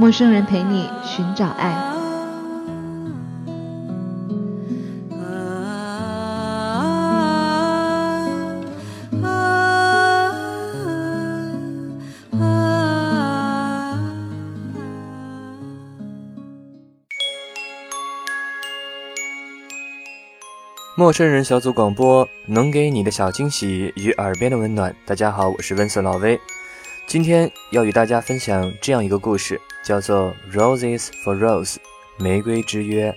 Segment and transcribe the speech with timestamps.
[0.00, 1.76] 陌生人陪你寻找爱。
[20.96, 24.94] 陌生人小组广播能给你的小惊喜与耳边的温暖。
[25.04, 26.38] 大家好，我是温色老威，
[27.08, 31.76] 今天要与大家分享这样一个故事，叫做《Roses for Rose》
[32.18, 33.16] 玫瑰之约。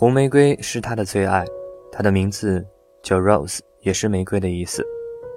[0.00, 1.44] 红玫瑰是她的最爱，
[1.92, 2.64] 她的名字
[3.02, 4.82] 叫 Rose，也是玫瑰的意思。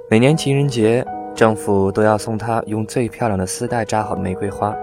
[0.10, 4.74] 每年情人节，丈夫都要送她用最漂亮的丝带扎好的玫瑰花。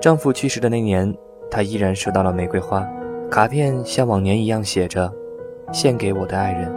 [0.00, 1.16] 丈夫去世的那年，
[1.48, 2.84] 她依然收到了玫瑰花，
[3.30, 5.08] 卡片像往年一样写着
[5.72, 6.68] “献给我的爱人”。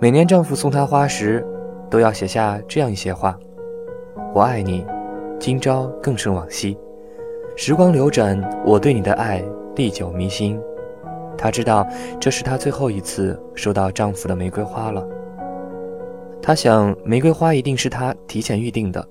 [0.00, 1.46] 每年丈夫送她花时，
[1.90, 3.38] 都要写下这样一些话
[4.32, 4.86] ：“我爱你，
[5.38, 6.74] 今朝更胜往昔。
[7.54, 9.44] 时光流转，我对你的爱
[9.76, 10.58] 历久弥新。”
[11.42, 11.88] 她知道
[12.20, 15.02] 这是她最后一次收到丈夫的玫瑰花了。
[16.42, 19.02] 她想，玫瑰花一定是她提前预定的。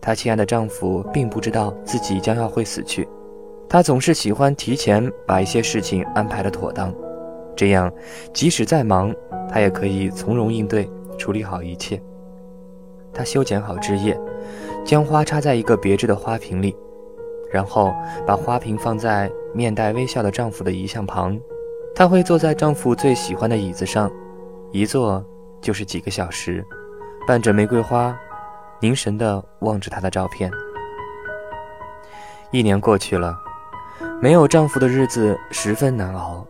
[0.00, 3.08] 她亲爱的丈夫并不知道自己将要会死去。
[3.68, 6.92] 他总是喜欢提前把一些事情安排得妥当，
[7.56, 7.90] 这样
[8.34, 9.14] 即使再忙，
[9.48, 12.02] 她也可以从容应对，处理好一切。
[13.14, 14.18] 她修剪好枝叶，
[14.84, 16.76] 将花插在一个别致的花瓶里，
[17.50, 17.94] 然后
[18.26, 21.40] 把花瓶放在面带微笑的丈夫的遗像旁。
[21.94, 24.10] 她会坐在丈夫最喜欢的椅子上，
[24.70, 25.24] 一坐
[25.60, 26.64] 就是几个小时，
[27.26, 28.16] 伴着玫瑰花，
[28.80, 30.50] 凝神地望着他的照片。
[32.50, 33.38] 一年过去了，
[34.20, 36.46] 没有丈夫的日子十分难熬，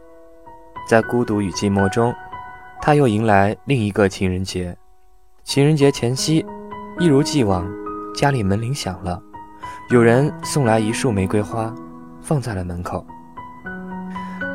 [0.88, 2.14] 在孤独与寂寞中，
[2.80, 4.76] 她又迎来另一个情人节。
[5.44, 6.46] 情人节前夕，
[6.98, 7.68] 一如既往，
[8.14, 9.20] 家里门铃响了，
[9.90, 11.74] 有人送来一束玫瑰花，
[12.20, 13.04] 放在了门口。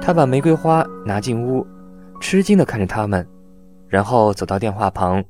[0.08, 1.68] 她把玫瑰花拿进屋，
[2.22, 3.28] 吃惊地看着他们，
[3.90, 5.22] 然后走到电话旁，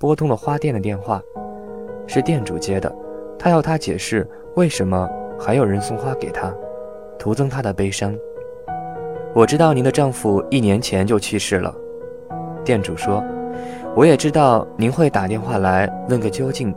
[0.00, 1.20] 拨通了花店的电话，
[2.06, 2.90] 是店主接的，
[3.38, 4.26] 他要她解释
[4.56, 5.06] 为什么
[5.38, 6.50] 还有人送花给她，
[7.18, 8.16] 徒增她的悲伤。
[9.34, 11.74] 我知道您的丈夫一年前就去世了，
[12.64, 13.22] 店主说。
[13.94, 16.74] 我也知道您会打电话来问个究竟。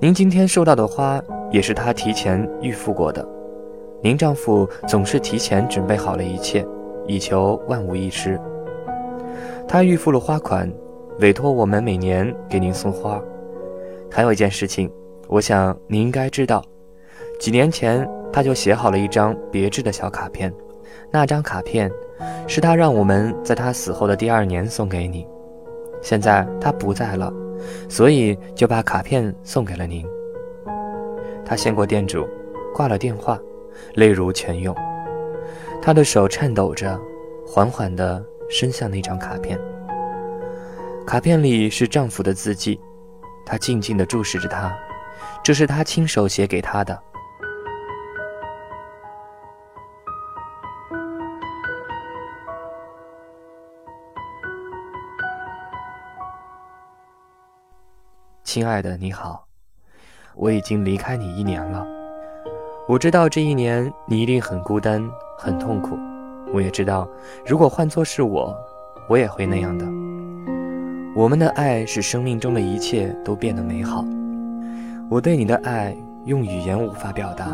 [0.00, 3.35] 您今天收到的花也是他提前预付过的。
[4.02, 6.64] 您丈夫总是提前准备好了一切，
[7.06, 8.38] 以求万无一失。
[9.66, 10.70] 他预付了花款，
[11.20, 13.20] 委托我们每年给您送花。
[14.10, 14.90] 还有一件事情，
[15.28, 16.62] 我想您应该知道，
[17.40, 20.52] 几年前他就写好了一张别致的小卡片，
[21.10, 21.90] 那张卡片
[22.46, 25.26] 是他让我们在他死后的第二年送给你。
[26.02, 27.32] 现在他不在了，
[27.88, 30.06] 所以就把卡片送给了您。
[31.44, 32.28] 他见过店主，
[32.74, 33.38] 挂了电话，
[33.94, 34.74] 泪如泉涌。
[35.82, 36.98] 他的手颤抖着，
[37.46, 39.58] 缓缓地伸向那张卡片。
[41.06, 42.80] 卡片里是丈夫的字迹，
[43.44, 44.76] 他静静地注视着他，
[45.44, 47.00] 这是他亲手写给他的。
[58.42, 59.46] 亲爱的，你好，
[60.34, 61.95] 我已经离开你一年了。
[62.88, 65.04] 我知道这一年你一定很孤单、
[65.36, 65.98] 很痛苦。
[66.54, 67.08] 我也知道，
[67.44, 68.56] 如果换作是我，
[69.08, 69.84] 我也会那样的。
[71.12, 74.04] 我们的爱使生命中的一切都变得美好。
[75.08, 75.96] 我对你的爱
[76.26, 77.48] 用语言无法表达，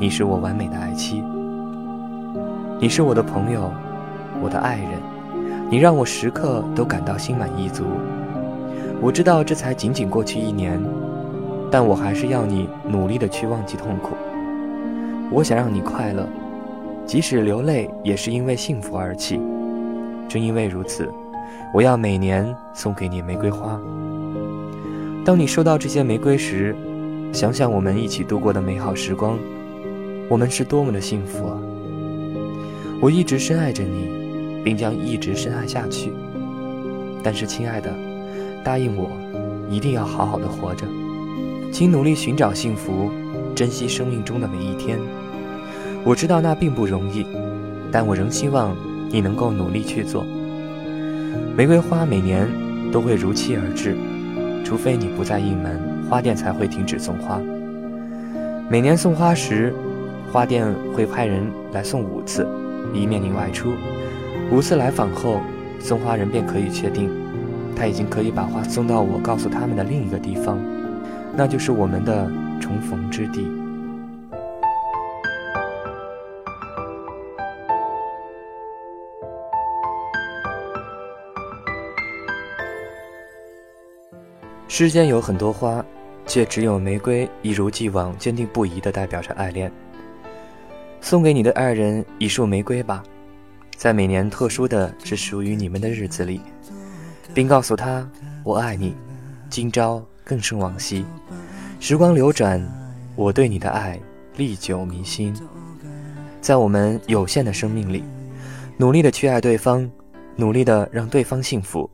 [0.00, 1.22] 你是我完美的爱妻。
[2.80, 3.70] 你是我的朋友，
[4.42, 5.00] 我的爱人，
[5.70, 7.84] 你让我时刻都感到心满意足。
[9.00, 10.82] 我知道这才仅仅过去一年，
[11.70, 14.16] 但我还是要你努力的去忘记痛苦。
[15.30, 16.28] 我想让你快乐，
[17.06, 19.40] 即使流泪也是因为幸福而起。
[20.28, 21.08] 正因为如此，
[21.72, 23.80] 我要每年送给你玫瑰花。
[25.24, 26.74] 当你收到这些玫瑰时，
[27.32, 29.38] 想想我们一起度过的美好时光，
[30.28, 31.58] 我们是多么的幸福啊！
[33.00, 36.12] 我一直深爱着你，并将一直深爱下去。
[37.22, 37.92] 但是，亲爱的，
[38.62, 39.10] 答应我，
[39.68, 40.86] 一定要好好的活着，
[41.72, 43.10] 请努力寻找幸福，
[43.54, 44.98] 珍惜生命中的每一天。
[46.04, 47.24] 我知道那并不容易，
[47.90, 48.76] 但我仍希望
[49.10, 50.26] 你能够努力去做。
[51.56, 52.48] 玫瑰花每年
[52.92, 53.96] 都会如期而至，
[54.64, 55.80] 除非你不再应门，
[56.10, 57.40] 花店才会停止送花。
[58.68, 59.72] 每年送花时，
[60.32, 62.46] 花店会派人来送五次，
[62.92, 63.72] 以免你外出。
[64.50, 65.40] 五次来访后。
[65.80, 67.10] 送花人便可以确定，
[67.76, 70.58] 他已经可以把花送到我告诉他们的另一个地方，
[71.36, 72.26] 那就是我们的
[72.64, 73.46] 重逢之地。
[84.66, 85.84] 世间有很多花，
[86.26, 89.70] 却只有玫瑰一如既往坚定不移地代表着爱恋。
[91.02, 93.02] 送给你的爱人一束玫瑰吧。
[93.76, 96.40] 在每年特殊的是属于你们的日子里，
[97.34, 98.10] 并告诉他
[98.42, 98.96] 我爱你，
[99.50, 101.04] 今朝更胜往昔。
[101.86, 102.58] 时光流转，
[103.14, 104.00] 我对你的爱
[104.38, 105.36] 历久弥新。
[106.40, 108.02] 在我们有限的生命里，
[108.78, 109.86] 努力的去爱对方，
[110.34, 111.90] 努力的让对方幸福。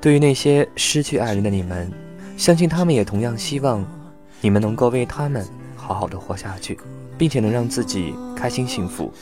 [0.00, 1.92] 对于那些失去爱人的你们，
[2.38, 3.84] 相信他们也同样希望
[4.40, 5.46] 你们能够为他们
[5.76, 6.78] 好好的活下去，
[7.18, 9.12] 并且能让自己开心幸福。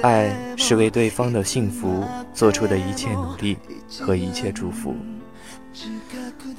[0.00, 2.02] 爱是为对方的幸福
[2.32, 3.58] 做出的一切努力
[4.00, 4.96] 和一切祝福。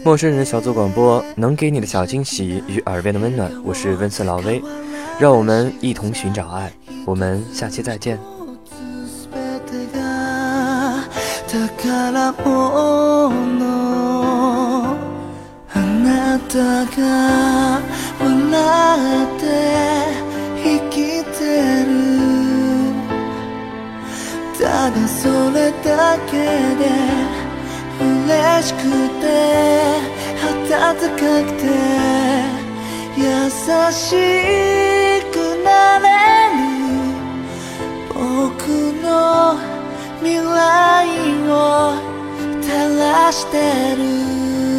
[0.05, 4.63] 陌生人小组广播能给你的小惊喜与耳边的温暖，我是温色老威，
[5.19, 6.73] 让我们一同寻找爱。
[7.05, 8.19] 我们下期再见。
[24.59, 26.33] ただそれだけ
[26.77, 26.83] で
[28.26, 28.80] 嬉しく
[29.20, 29.24] て
[30.70, 31.12] 暖かく
[31.60, 31.64] て
[33.18, 33.24] 優
[33.92, 34.02] し
[35.32, 36.08] くなれ
[36.50, 36.58] る。
[38.14, 38.14] 僕
[39.04, 39.06] の
[40.22, 40.42] 未来
[41.50, 41.52] を
[42.62, 42.66] 照
[42.98, 43.56] らして
[43.98, 44.73] る。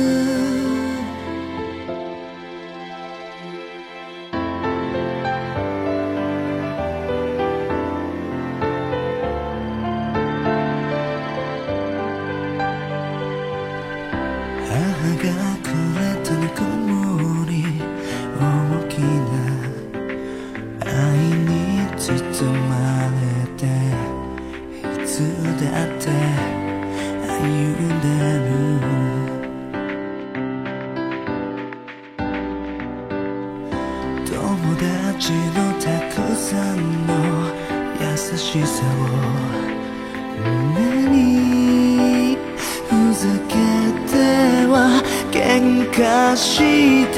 [45.97, 47.15] かして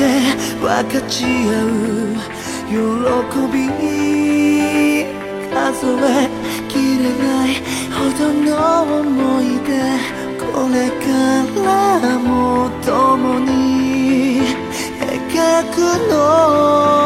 [0.61, 2.12] 分かち合う
[2.69, 2.74] 喜
[3.50, 3.56] び
[5.50, 6.29] 数え
[6.69, 7.56] きれない
[7.91, 8.50] ほどの
[9.00, 9.69] 思い出。
[10.39, 11.05] これか
[12.03, 12.29] らも
[12.84, 14.43] 共に
[15.00, 15.77] 描く
[16.10, 17.06] の。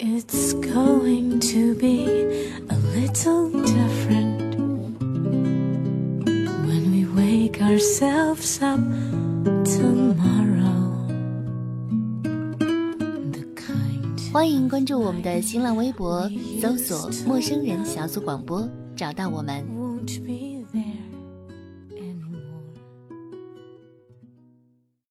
[0.00, 2.06] It's going to be
[2.68, 4.54] a little different
[6.66, 8.80] when we wake ourselves up
[9.64, 11.06] tomorrow.
[13.32, 16.30] The kind 欢迎关注我们的新浪微博，
[16.60, 19.64] 搜索“陌生人小组广播”，找到我们。
[19.66, 19.79] won't be